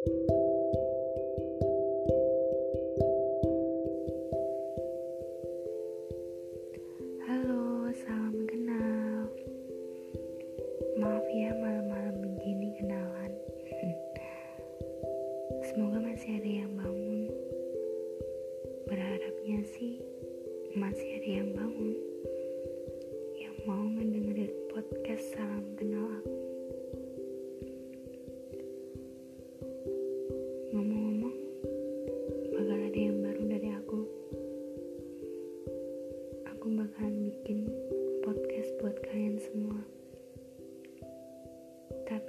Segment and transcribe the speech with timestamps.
[0.00, 0.16] Halo,
[7.92, 9.28] salam kenal.
[10.96, 13.28] Maaf ya malam-malam begini kenalan.
[15.68, 17.28] Semoga masih ada yang bangun.
[18.88, 20.00] Berharapnya sih
[20.80, 21.92] masih ada yang bangun
[23.36, 25.19] yang mau ngedengerin podcast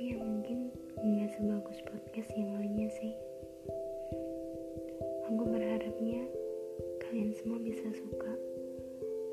[0.00, 3.12] Tapi yang mungkin nggak sebagus podcast yang lainnya sih.
[5.28, 6.24] Aku berharapnya
[7.04, 8.32] kalian semua bisa suka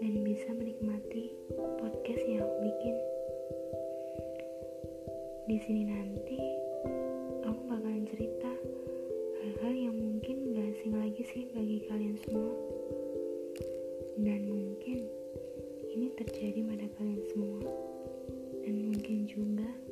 [0.04, 2.96] dan bisa menikmati podcast yang aku bikin.
[5.48, 6.36] Di sini nanti
[7.48, 8.52] aku bakalan cerita
[9.40, 12.52] hal-hal yang mungkin gak asing lagi sih bagi kalian semua.
[14.20, 15.00] Dan mungkin
[15.96, 17.64] ini terjadi pada kalian semua.
[18.68, 19.87] Dan mungkin juga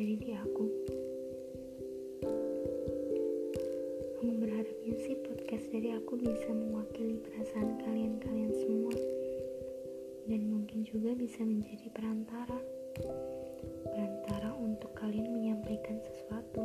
[0.00, 0.64] terjadi di aku.
[4.16, 8.96] Aku berharapnya sih podcast dari aku bisa mewakili perasaan kalian-kalian semua.
[10.24, 12.56] Dan mungkin juga bisa menjadi perantara.
[13.92, 16.64] Perantara untuk kalian menyampaikan sesuatu.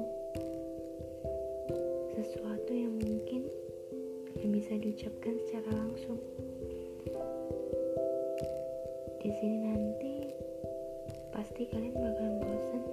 [2.16, 3.52] Sesuatu yang mungkin
[4.31, 6.23] gak bisa diucapkan secara langsung.
[9.19, 10.31] Di sini nanti
[11.36, 12.86] pasti kalian bakalan bosan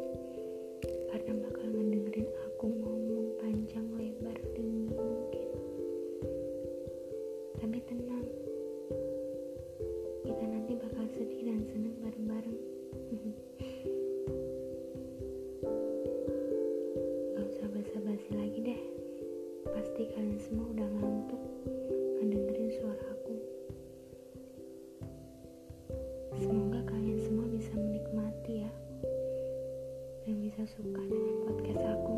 [30.33, 32.17] ya dan bisa suka dengan podcast aku.